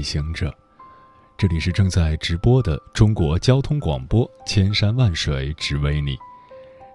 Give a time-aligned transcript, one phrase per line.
[0.00, 0.50] 旅行者，
[1.36, 6.16] 这里是正在直播的中国交通广播，千山万水只为你，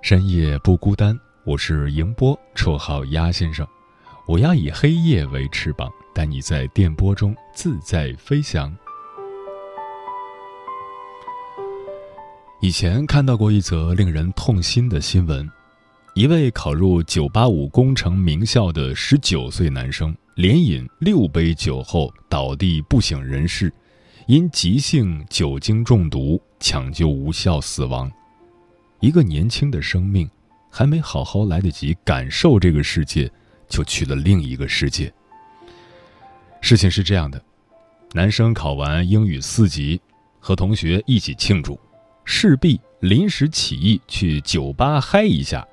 [0.01, 1.15] 深夜不孤单。
[1.43, 3.63] 我是迎波，绰号鸭先生。
[4.25, 8.75] 我要以黑夜为翅膀，带你在电波中自在飞翔。
[12.59, 15.47] 以前看到过一则令人痛心的新闻：
[16.15, 20.17] 一位考入985工程名校的19岁男生。
[20.35, 23.73] 连饮六杯酒后倒地不省人事，
[24.27, 28.11] 因急性酒精中毒抢救无效死亡。
[28.99, 30.29] 一个年轻的生命，
[30.69, 33.31] 还没好好来得及感受这个世界，
[33.69, 35.11] 就去了另一个世界。
[36.59, 37.41] 事情是这样的：
[38.11, 40.01] 男生考完英语四级，
[40.41, 41.79] 和同学一起庆祝，
[42.25, 45.65] 势必临时起意去酒吧嗨一下。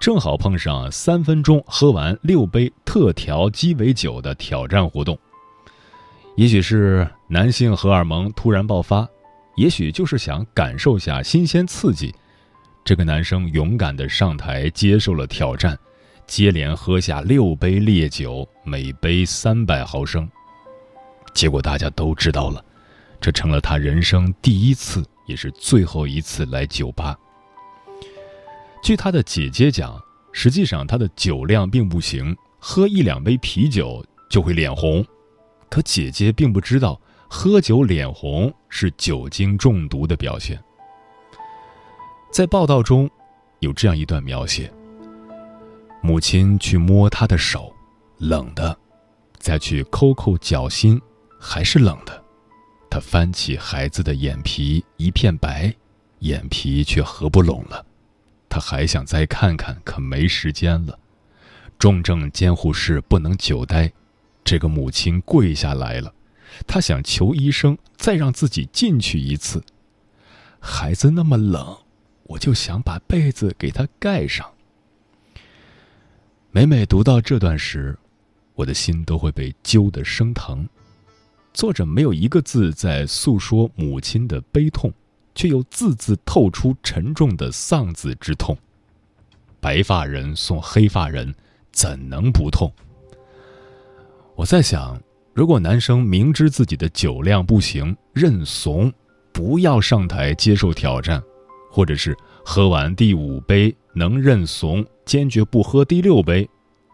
[0.00, 5.18] 正好碰上三分钟喝完六杯特调鸡尾酒的挑战活动，
[6.36, 9.08] 也许是男性荷尔蒙突然爆发，
[9.56, 12.14] 也许就是想感受下新鲜刺激。
[12.84, 15.78] 这个男生勇敢地上台接受了挑战，
[16.26, 20.28] 接连喝下六杯烈酒，每杯三百毫升。
[21.32, 22.62] 结果大家都知道了，
[23.20, 27.16] 这成了他人生第一次，也是最后一次来酒吧。
[28.84, 29.98] 据他的姐姐讲，
[30.30, 35.02] 实际上他的酒量并不行，喝一两杯啤酒就会脸红。
[35.70, 40.62] 可姐姐并不知道，喝酒脸红是酒精中毒的表现。
[42.30, 43.08] 在报道中，
[43.60, 44.70] 有这样一段描写：
[46.02, 47.74] 母亲去摸他的手，
[48.18, 48.70] 冷的；
[49.38, 51.00] 再去抠抠脚心，
[51.40, 52.22] 还是冷的。
[52.90, 55.74] 他翻起孩子的眼皮，一片白，
[56.18, 57.82] 眼皮却合不拢了。
[58.54, 60.96] 他还想再看看，可没时间了。
[61.76, 63.92] 重症监护室不能久待，
[64.44, 66.14] 这个母亲跪下来了。
[66.64, 69.60] 她想求医生再让自己进去一次。
[70.60, 71.76] 孩子那么冷，
[72.22, 74.48] 我就想把被子给他盖上。
[76.52, 77.98] 每每读到这段时，
[78.54, 80.64] 我的心都会被揪得生疼。
[81.52, 84.94] 作者没有一个字在诉说母亲的悲痛。
[85.34, 88.56] 却又字字透出沉重的丧子之痛。
[89.60, 91.34] 白发人送黑发人，
[91.72, 92.70] 怎能不痛？
[94.36, 95.00] 我在想，
[95.32, 98.92] 如果男生明知自己的酒量不行，认怂，
[99.32, 101.22] 不要上台接受挑战，
[101.70, 106.48] 或者是喝完第五杯能认怂，坚决不喝第六杯，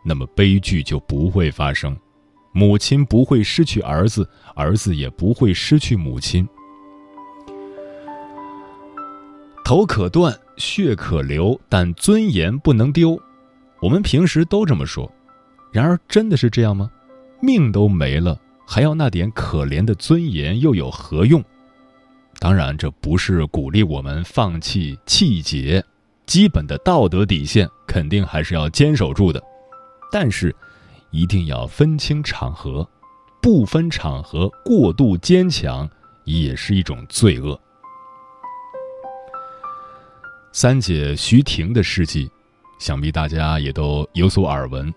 [0.05, 1.97] 那么悲剧就不会发生，
[2.53, 6.49] 母亲不会失去儿子，儿子也不会失去母亲。
[9.71, 13.17] 头可断，血可流，但尊严不能丢。
[13.81, 15.09] 我们平时都这么说，
[15.71, 16.91] 然而真的是这样吗？
[17.41, 18.37] 命都没了，
[18.67, 21.41] 还要那点可怜的尊严，又有何用？
[22.41, 25.81] 当然，这不是鼓励我们放弃气节，
[26.27, 29.41] 基本的道德底线肯定还是要坚守住的。
[30.11, 30.53] 但是，
[31.13, 32.85] 一定要分清场合，
[33.41, 35.89] 不分场合过度坚强，
[36.25, 37.57] 也是一种罪恶。
[40.53, 42.29] 三姐徐婷的事迹，
[42.81, 44.93] 想必大家也都有所耳闻。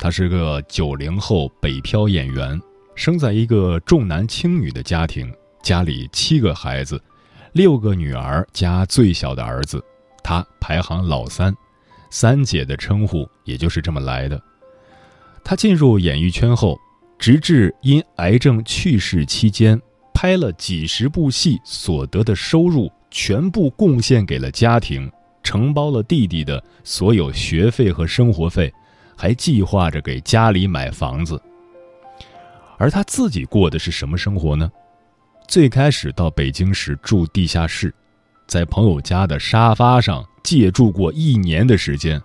[0.00, 2.60] 她是个九零后北漂演员，
[2.96, 7.00] 生在一个重男轻女的家庭，家里七个孩子，
[7.52, 9.82] 六个女儿加最小的儿子，
[10.24, 11.54] 她排行老三，
[12.10, 14.42] 三姐的称呼也就是这么来的。
[15.44, 16.76] 她进入演艺圈后，
[17.16, 19.80] 直至因癌症去世期间，
[20.12, 22.90] 拍了几十部戏所得的收入。
[23.14, 25.08] 全部贡献给了家庭，
[25.40, 28.70] 承包了弟弟的所有学费和生活费，
[29.16, 31.40] 还计划着给家里买房子。
[32.76, 34.68] 而他自己过的是什么生活呢？
[35.46, 37.94] 最开始到北京时住地下室，
[38.48, 42.20] 在朋友家的沙发上借住过一年的时间，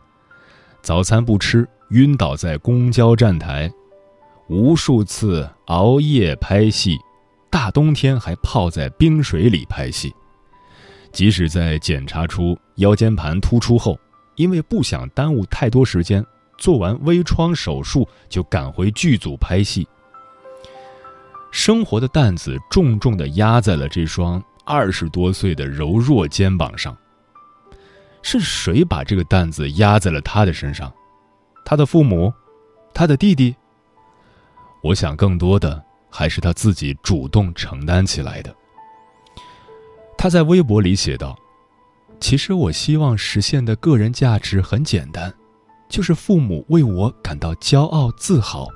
[0.81, 3.71] 早餐不吃，晕倒在公交站台，
[4.47, 6.97] 无数次熬夜拍戏，
[7.51, 10.11] 大冬天还泡在冰水里拍戏。
[11.11, 13.99] 即使在检查出腰间盘突出后，
[14.35, 16.25] 因为不想耽误太多时间，
[16.57, 19.87] 做完微创手术就赶回剧组拍戏。
[21.51, 26.95] 生活的担子重重的压在了这双二十多岁的柔弱肩膀上。
[28.21, 30.93] 是谁把这个担子压在了他的身上？
[31.65, 32.31] 他的父母，
[32.93, 33.55] 他的弟弟。
[34.83, 38.53] 我想，更多的还是他自己主动承担起来的。
[40.21, 41.39] 他在微博里写道
[42.19, 45.33] ：“其实我希望实现的个人价值很简单，
[45.87, 48.67] 就是父母为我感到骄傲自豪，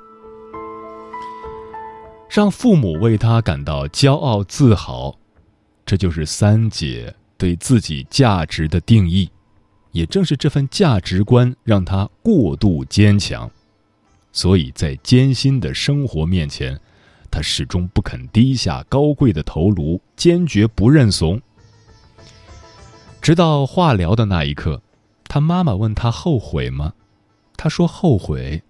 [2.29, 5.19] 让父母为他感到骄傲自豪，
[5.85, 9.29] 这就是三姐对自己价值的定义。”
[9.91, 13.51] 也正是这份价值观让他过度坚强，
[14.31, 16.79] 所以在艰辛的生活面前，
[17.33, 21.41] 他始终不肯低下高贵的头颅，坚决不认怂。
[23.23, 24.79] 直到化疗的那一刻，
[25.23, 26.93] 他妈妈问他后悔吗？
[27.57, 28.61] 他说后悔，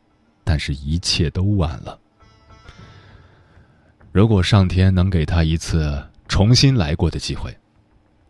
[0.46, 2.00] 但是一切都晚了。
[4.14, 7.54] 如果上天能给他一次重新来过的机会，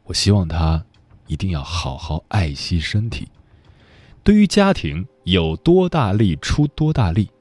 [0.05, 0.83] 我希望他。
[1.27, 3.29] 一定要好好爱惜身体，
[4.25, 7.31] 对于家庭有多大力出多大力，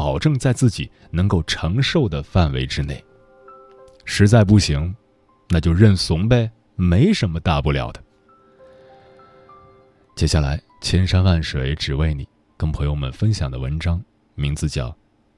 [0.00, 3.04] 保证在自己能够承受的范围之内。
[4.06, 4.96] 实在不行，
[5.50, 8.02] 那就认怂呗，没什么大不了的。
[10.16, 12.26] 接下来，千山万水只为你，
[12.56, 14.02] 跟朋友们分享的文章
[14.34, 14.88] 名字叫《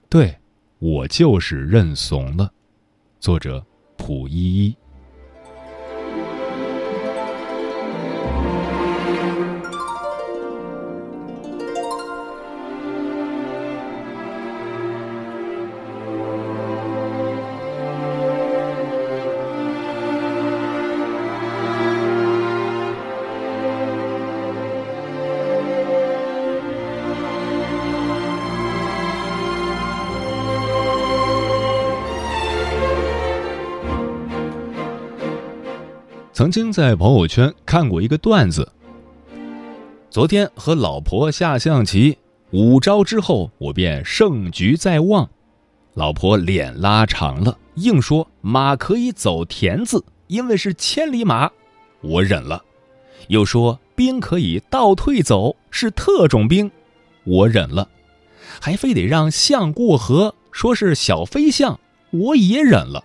[0.08, 0.32] 对
[0.78, 2.44] 我就是认怂了》，
[3.18, 3.66] 作者
[3.96, 4.76] 蒲依依。
[36.42, 38.68] 曾经在朋友圈看过一个段子。
[40.10, 42.18] 昨天和老婆下象棋，
[42.50, 45.30] 五招之后我便胜局在望。
[45.94, 51.48] 老婆脸拉长了，硬说马可以走田字，因为是千里马，
[52.00, 52.60] 我忍了；
[53.28, 56.68] 又说兵可以倒退走，是特种兵，
[57.22, 57.86] 我忍了；
[58.60, 61.78] 还非得让象过河，说是小飞象，
[62.10, 63.04] 我也忍了。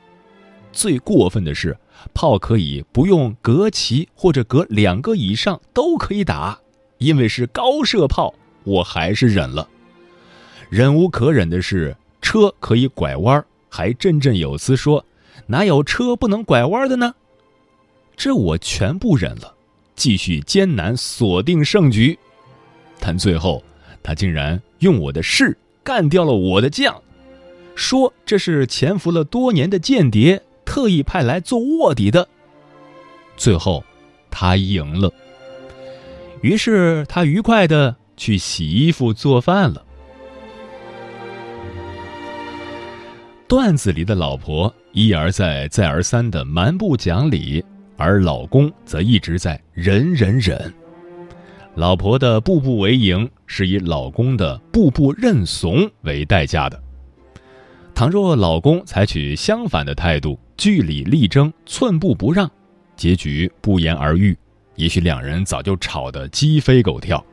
[0.74, 1.78] 最过分的是。
[2.18, 6.60] 炮可以不用隔齐或者隔两个以上都可以打，
[6.98, 8.34] 因为是高射炮，
[8.64, 9.70] 我还是忍了。
[10.68, 15.06] 忍无可忍的是车可以拐弯，还振振有词说
[15.46, 17.14] 哪有车不能拐弯的呢？
[18.16, 19.54] 这我全部忍了，
[19.96, 22.18] 继续艰难锁定胜局。
[23.00, 23.64] 但最后
[24.02, 27.00] 他竟然用我的士干掉了我的将，
[27.76, 30.42] 说这是潜伏了多年的间谍。
[30.78, 32.28] 特意派来做卧底的，
[33.36, 33.84] 最后
[34.30, 35.12] 他赢了。
[36.42, 39.84] 于是他愉快的去洗衣服、做饭了。
[43.48, 47.66] 段子里的老婆一而再、再而三的蛮不讲理，
[47.98, 50.72] 而老公则一直在忍忍忍。
[51.74, 56.80] 老婆的步步为营，是以老公的步步认怂为代价的。
[57.98, 62.48] 倘若老公采取相反的态度，据理力争，寸步不让，
[62.96, 64.38] 结局不言而喻。
[64.76, 67.26] 也许两人早就吵得鸡飞狗跳。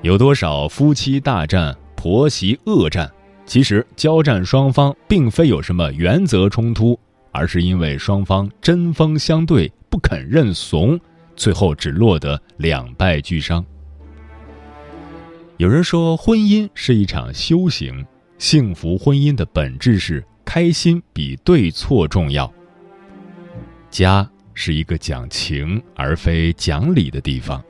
[0.00, 3.12] 有多少夫妻大战、婆媳恶战？
[3.44, 6.98] 其实交战双方并非有什么原则冲突，
[7.30, 10.98] 而是因为双方针锋相对，不肯认怂，
[11.36, 13.62] 最后只落得两败俱伤。
[15.58, 18.06] 有人说，婚姻是一场修行，
[18.38, 20.24] 幸福婚姻的本质是。
[20.48, 22.50] 开心比对错重要。
[23.90, 27.62] 家是一个讲情而非讲理的地方，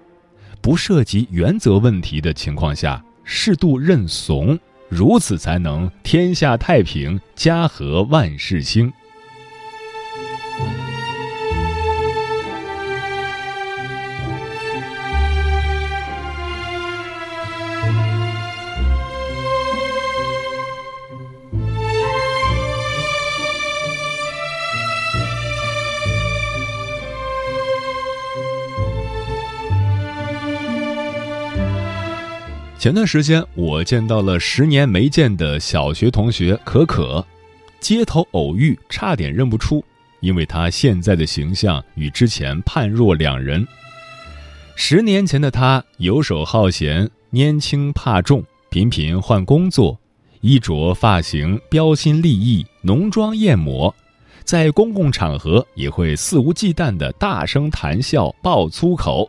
[0.61, 4.57] 不涉及原则问题的情况下，适度认怂，
[4.91, 8.93] 如此才能天下太平，家和万事兴。
[32.87, 37.27] 前段时间，我见到了十年没见的小学同学可可，
[37.81, 39.85] 街头偶遇，差点认不出，
[40.21, 43.67] 因为她现在的形象与之前判若两人。
[44.77, 48.41] 十年前的她游手好闲、拈轻怕重、
[48.71, 49.99] 频频换工作，
[50.41, 53.93] 衣着、发型标新立异、浓妆艳抹，
[54.45, 59.29] 在公共场合也会肆无忌惮的大声谈笑、爆粗口。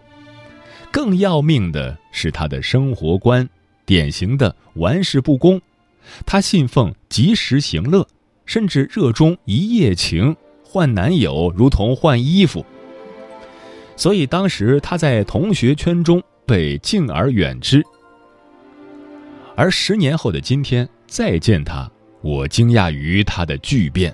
[0.91, 3.47] 更要命的是他的生活观，
[3.85, 5.61] 典型的玩世不恭。
[6.25, 8.07] 他信奉及时行乐，
[8.45, 12.65] 甚至热衷一夜情，换男友如同换衣服。
[13.95, 17.83] 所以当时他在同学圈中被敬而远之。
[19.55, 21.89] 而十年后的今天再见他，
[22.21, 24.13] 我惊讶于他的巨变，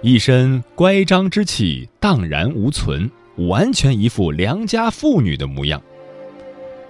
[0.00, 5.80] 一身乖张之气荡然无存，完全一副良家妇女的模样。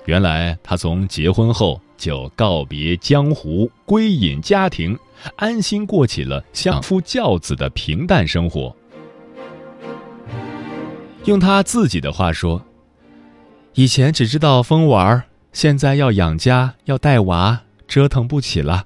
[0.04, 4.98] 原来她从结婚后就告别江湖，归隐家庭，
[5.36, 8.74] 安心过起了相夫教子的平淡生活。
[11.24, 12.60] 用他自己的话说
[13.74, 15.22] ：“以前只知道疯玩，
[15.52, 18.84] 现在要养家，要带娃，折腾不起了。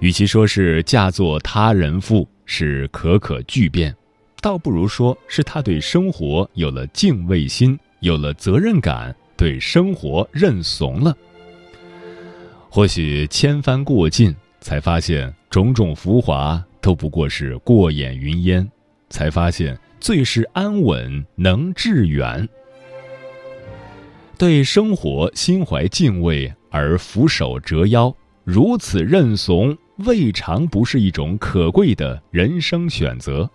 [0.00, 3.96] 与其说是嫁作他人妇，是可可巨变，
[4.40, 11.16] 倒不如说是他对生活有了敬畏心，有了责任感，对生活认怂了。
[12.68, 18.70] 或许千帆过尽，才发现种种浮华都不过是过眼云烟，
[19.08, 22.48] 才发现。”最是安稳，能致远。
[24.38, 33.50] 对生活心怀敬畏而俯首折腰，如此认怂，未尝不是一种可贵的人生选择。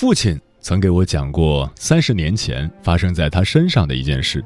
[0.00, 4.42] 父亲曾给我讲过三十年前发生在他身上的一件事。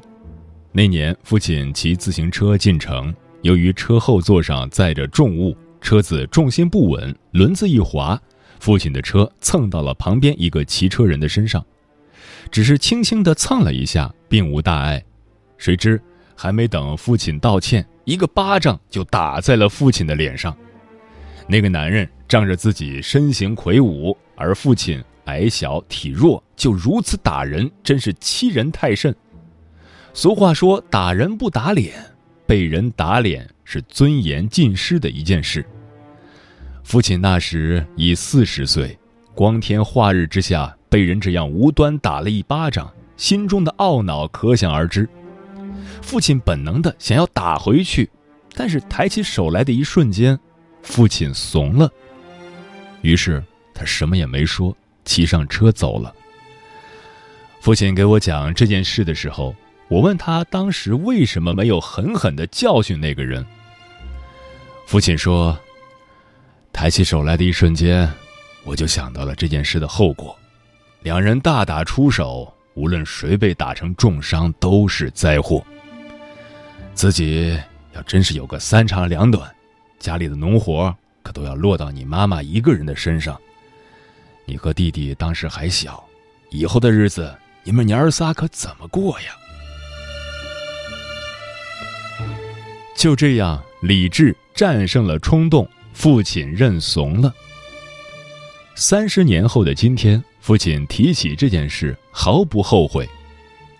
[0.73, 8.21] 那年，父亲骑自行车进城，由于车后座上载着重物，车子重心不稳，轮子一滑，
[8.59, 11.65] 父亲的车蹭到了旁边一个骑车人的身上，
[12.51, 15.01] 只是轻轻地蹭了一下，并无大碍。
[15.57, 16.01] 谁知
[16.35, 20.53] 还没等父亲道歉，一个巴掌就打在了父亲的脸上。
[21.47, 25.01] 那个男人仗着自己身形魁梧，而父亲。
[25.25, 29.15] 矮小体弱，就如此打人，真是欺人太甚。
[30.13, 31.93] 俗话说：“打人不打脸，
[32.47, 35.65] 被人打脸是尊严尽失的一件事。”
[36.83, 38.97] 父亲那时已四十岁，
[39.33, 45.09] 光天化日之下被人这样无端打了一巴掌，心中的懊恼可想而知。
[46.01, 48.09] 父亲本能的想要打回去，
[48.53, 50.39] 但是抬起手来的一瞬间，
[50.83, 51.91] 父亲怂了，
[53.01, 54.75] 于是他什么也没说。
[55.05, 56.13] 骑上车走了。
[57.61, 59.55] 父亲给我讲这件事的时候，
[59.87, 63.43] 我问他当时为什么没有狠狠的教训那个人。
[64.85, 65.57] 父亲说
[66.71, 68.07] ：“抬起手来的一瞬间，
[68.63, 70.37] 我就想到了这件事的后果。
[71.01, 75.65] 两人大打出手，无论谁被打成重伤都是灾祸。
[76.93, 77.59] 自己
[77.93, 79.51] 要真是有个三长两短，
[79.97, 83.39] 家里的农活可都要落到你妈妈一个人的身上。”
[84.45, 86.03] 你和弟弟当时还小，
[86.49, 89.35] 以后的日子你们娘儿仨可怎么过呀？
[92.95, 97.33] 就这样，理智战胜了冲动，父亲认怂了。
[98.75, 103.07] 三十年后的今天，父亲提起这件事毫不后悔。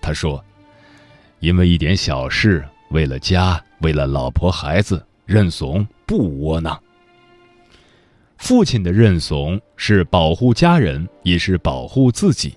[0.01, 0.43] 他说
[1.39, 6.79] ：“因为一点小事，为了家，为了老婆孩子，认怂不窝囊。”
[8.37, 12.55] 父亲的认怂是保护家人，也是保护自己，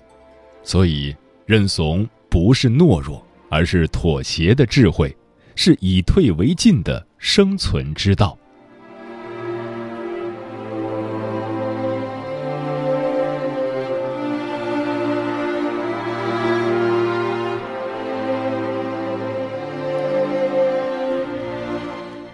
[0.61, 5.15] 所以认怂不是懦弱，而是妥协的智慧，
[5.55, 8.37] 是以退为进的生存之道。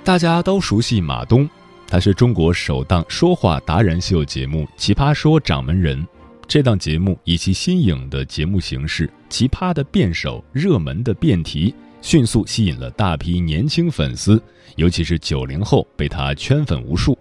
[0.03, 1.49] 大家都熟悉马东。
[1.87, 6.05] 他是中国首档说话达人秀节目《奇葩说》掌门人。
[6.47, 14.41] 这档节目以其新颖的节目形式、奇葩的辩手、热门的辩题，迅速吸引了大批年轻粉丝，
[14.75, 17.17] 尤其是九零后被他圈粉无数。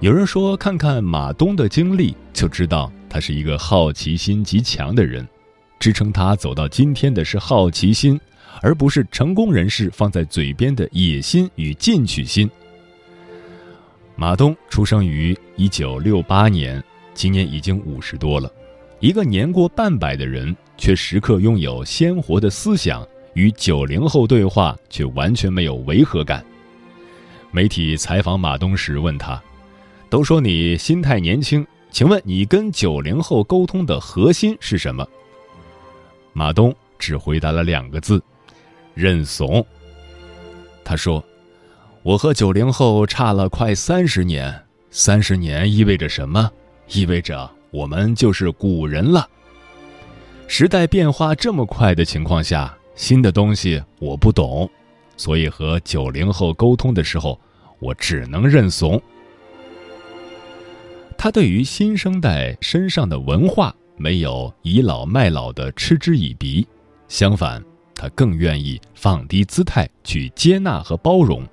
[0.00, 5.26] 有人说，看看马东的经历，就知道他是一个好奇心极强的人。
[5.78, 8.18] 支撑他走到今天的是好奇心，
[8.62, 12.50] 而不是成功人士放在嘴边的野心与进取心。
[14.20, 16.84] 马东出生于一九六八年，
[17.14, 18.52] 今年已经五十多了。
[18.98, 26.44] 一个年过半百的人，却时刻拥有鲜活的思想，与九零后对话却完全没有违和感。
[27.50, 29.42] 媒体采访马东时问他
[30.10, 35.08] ：“都说你心态年轻，请问你跟九零后沟通的核心是什么？”
[36.34, 38.22] 马东只回答了两个字
[38.92, 39.66] ：“认怂。”
[40.84, 41.24] 他说
[42.02, 46.50] ：“我和九零后差了快三十年，三十年意味着什么？
[46.88, 49.28] 意味着……”我们就是古人了。
[50.48, 54.68] 时代变化这么快的情况下，新的东西我不懂，
[55.16, 57.38] 所以和九零后沟通的时候，
[57.78, 59.00] 我只能认怂。
[61.16, 66.66] 他对于新生代身上的文化没有倚老卖老的嗤之以鼻，
[67.06, 67.62] 相反，
[67.94, 71.46] 他更愿意放低姿态去接纳和包容，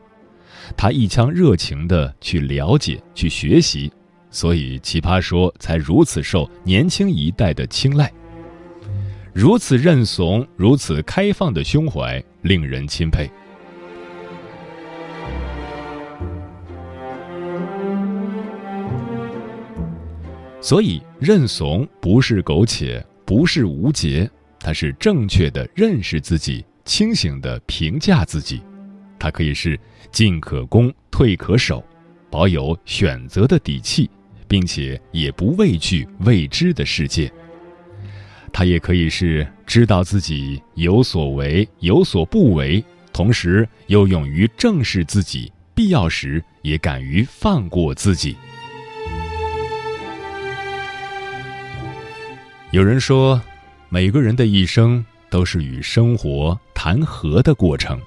[0.76, 3.92] 他一腔热情的去了解、去学习。
[4.30, 8.12] 所以，奇葩说才如此受年轻一代的青睐。
[9.34, 13.30] 如此认怂、如此开放的胸怀，令人钦佩。
[20.60, 28.62] 所以，认怂不是苟且，不是无节，它是正确的认识自己，清醒的评价自己。
[29.20, 29.80] 它可以是
[30.12, 31.84] 进可攻，退可守，
[32.30, 34.10] 保有选择的底气。
[34.48, 37.30] 并且也不畏惧未知的世界。
[38.54, 42.82] 他也可以是知道自己有所为有所不为，
[43.12, 48.36] 同时又勇于正视自己，必要时也敢于放过自己。
[52.72, 53.42] 有人说，
[53.90, 58.00] 每个人的一生都是与生活谈和的过程。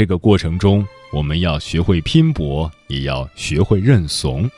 [0.00, 4.50] 这个过程中，我们要学会拼搏，也要学会认怂。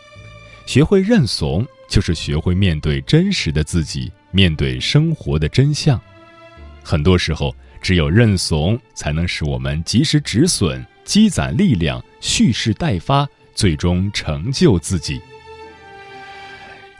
[0.66, 6.00] 学会认怂，就是学会面对真实的自己，面对生活的真相。
[6.84, 15.20] 很多时候，只有认怂，才能使我们及时止损，积攒力量，蓄势待发，最终成就自己。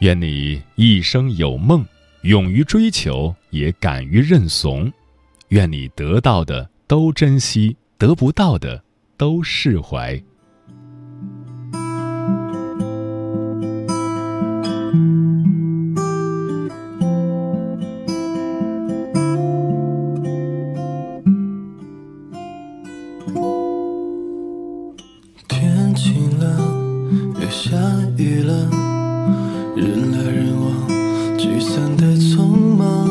[0.01, 1.87] 愿你一生有梦，
[2.23, 4.93] 勇于追求，也敢于认怂。
[5.51, 8.83] 愿你得到的都珍惜，得不到的
[9.17, 10.21] 都释怀。
[25.47, 26.59] 天晴了，
[27.41, 27.77] 又下
[28.19, 28.69] 雨了。
[29.77, 30.89] 人来人往，
[31.39, 33.09] 聚散的匆忙，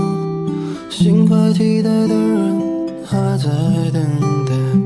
[0.90, 2.60] 心怀期待的人
[3.06, 3.50] 还在
[3.94, 4.04] 等
[4.46, 4.81] 待。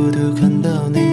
[0.00, 1.09] 偷偷看到你。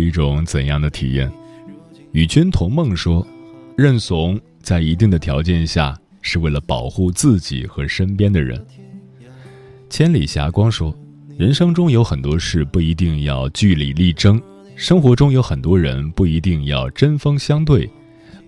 [0.00, 1.30] 一种怎样的体验？
[2.12, 3.24] 与君同梦说，
[3.76, 8.64] 认怂在一定的条件下，是为了保护自己和身边的人。
[9.88, 10.96] 千里霞光说，
[11.38, 14.40] 人生中有很多事不一定要据理力争，
[14.74, 17.88] 生活中有很多人不一定要针锋相对。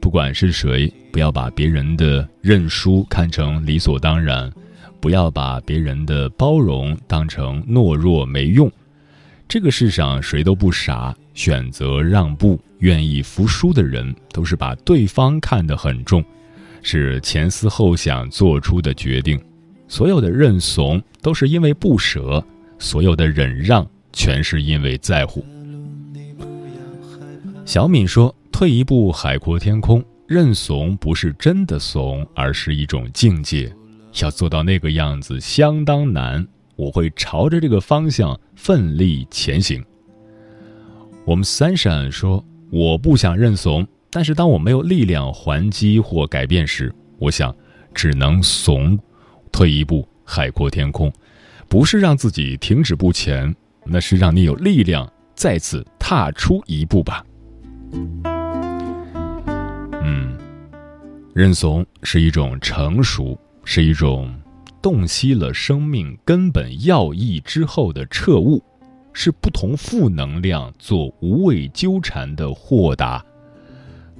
[0.01, 4.53] 不管是谁，不要把别人的认输看成理所当然，
[5.01, 8.71] 不要把别人的包容当成懦弱没用。
[9.49, 16.25] 这个世上谁都不傻，选择让步、愿意服输的人，都是把对方看得很重，
[16.83, 19.41] 是前思后想做出的决定。
[19.89, 22.45] 所有的认怂都是因为不舍，
[22.79, 25.45] 所有的忍让全是因为在乎。
[27.65, 28.35] 小敏说。
[28.53, 30.05] 退一步，海阔天空。
[30.29, 33.75] 认怂不是真的怂，而是一种境界。
[34.23, 36.47] 要做到那个样子，相当难。
[36.77, 39.83] 我会朝着这个方向奋力前行。
[41.25, 47.55] 我们三闪说：“我不想认怂，但是当我没有力量还击或改变时，我想
[47.95, 48.99] 只能怂。
[49.53, 51.13] 退一步，海阔天空，
[51.69, 53.55] 不是让自己停止不前，
[53.85, 57.25] 那是让你有力量再次踏出一步吧。”
[60.03, 60.37] 嗯，
[61.35, 64.35] 认怂是一种成熟，是一种
[64.81, 68.61] 洞悉了生命根本要义之后的彻悟，
[69.13, 73.25] 是不同负能量做无谓纠缠的豁达。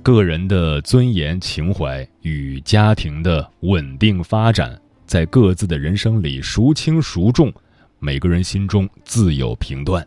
[0.03, 7.53] 个人的尊严情怀与家庭的稳定发展，在各自的人生里孰轻孰重，
[7.99, 10.07] 每个人心中自有评断。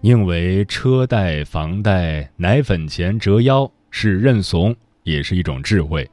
[0.00, 3.70] 宁为车贷、房贷、奶粉钱折腰。
[3.94, 6.10] 是认怂，也是一种智慧，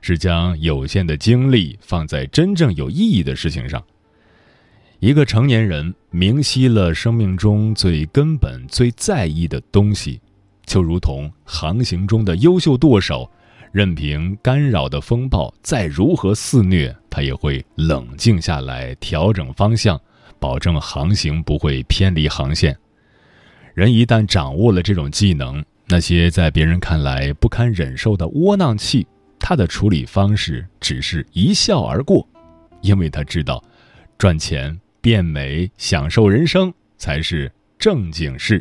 [0.00, 3.82] 是将有限的精力放在真正有意义的事情上。
[5.06, 10.20] 一个成年人明晰了生命中最根本、最在意的东西，
[10.64, 13.30] 就如同航行中的优秀舵手，
[13.70, 19.96] 任凭干扰的风暴再如何肆虐，他也会冷静下来，调整方向，
[20.40, 22.76] 保证航行不会偏离航线。
[23.74, 29.06] 人一旦掌握了这种技能，那些在别人看来不堪忍受的窝囊气，
[29.38, 32.28] 他的处理方式只是一笑而过，
[32.80, 33.62] 因为他知道，
[34.18, 38.60] 赚钱、变美、享受人生才是正经事。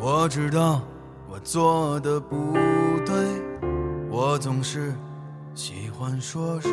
[0.00, 0.82] 我知道
[1.30, 1.38] 我。
[1.44, 2.54] 做的不
[3.06, 3.14] 对，
[4.10, 4.92] 我总是
[5.54, 6.72] 喜欢说说，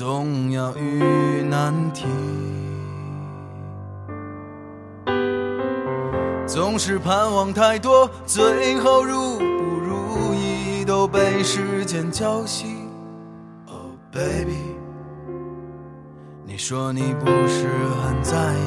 [0.00, 2.06] 总要遇难题，
[6.46, 12.64] 总是盼望太多，最后如不如意都被时间浇熄。
[13.66, 14.74] Oh baby，
[16.46, 17.68] 你说你不是
[18.02, 18.58] 很在意。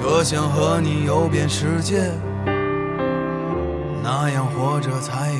[0.00, 2.12] 多想和你游遍世界，
[4.00, 5.39] 那样活着才。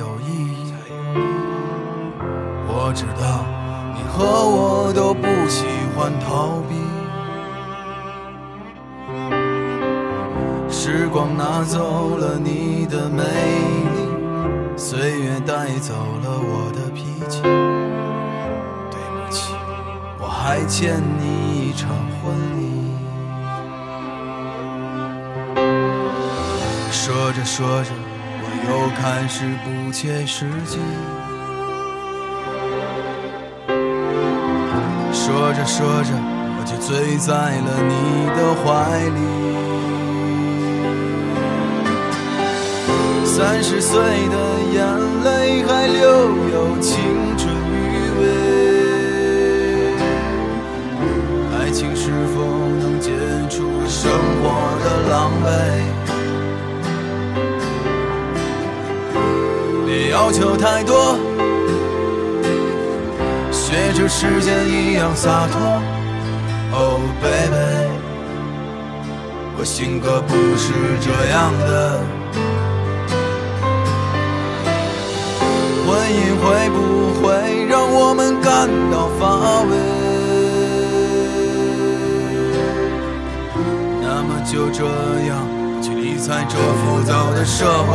[2.82, 3.44] 我知道
[3.94, 6.74] 你和我都不喜欢逃避。
[10.70, 17.42] 时光拿走了你的美丽，岁月带走了我的脾气。
[18.90, 19.52] 对不起，
[20.18, 22.60] 我还欠你一场婚礼。
[26.90, 27.90] 说着说着，
[28.40, 30.78] 我又开始不切实际。
[35.50, 37.92] 说着说着，我就醉在了你
[38.36, 38.64] 的怀
[39.08, 39.18] 里。
[43.24, 44.36] 三十岁的
[44.72, 44.78] 眼
[45.24, 45.98] 泪还留
[46.52, 46.94] 有青
[47.36, 47.74] 春余
[48.20, 48.22] 味，
[51.58, 52.36] 爱情是否
[52.78, 53.10] 能解
[53.50, 54.08] 除生
[54.40, 54.46] 活
[54.84, 55.48] 的狼狈？
[59.84, 61.18] 别要求太多，
[63.70, 65.80] 学着时间一样洒脱。
[66.76, 67.87] Oh baby，
[69.56, 72.00] 我性格不是这样的。
[75.87, 79.72] 婚姻会不会让我们感到乏味？
[84.02, 84.83] 那么就这
[85.28, 85.46] 样
[85.80, 87.94] 去理睬这浮躁的社会。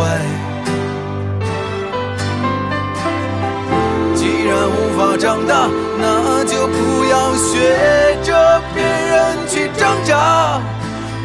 [4.15, 10.61] 既然无法长大，那就不要学着别人去挣扎。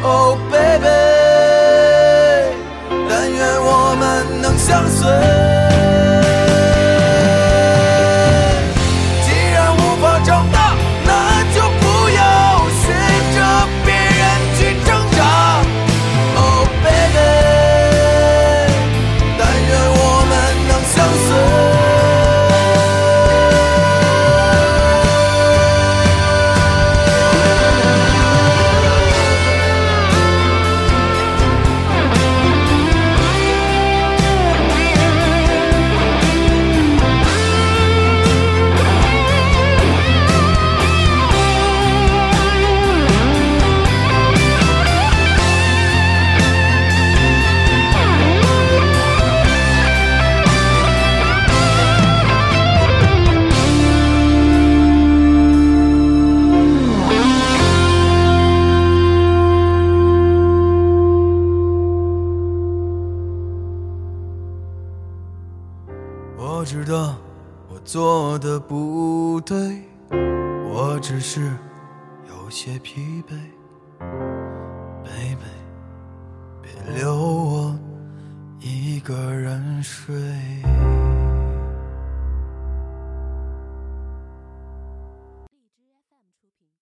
[0.03, 0.87] Oh baby，
[3.09, 5.60] 但愿我们能相随。